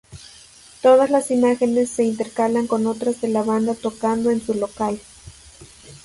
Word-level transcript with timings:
Todas 0.81 1.11
las 1.11 1.29
imágenes 1.29 1.91
se 1.91 2.03
intercalan 2.03 2.65
con 2.65 2.87
otras 2.87 3.21
de 3.21 3.27
la 3.27 3.43
banda 3.43 3.75
tocando 3.75 4.31
en 4.31 4.41
un 4.47 4.59
local. 4.61 4.99